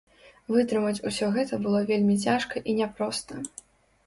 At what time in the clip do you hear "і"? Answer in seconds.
2.71-2.77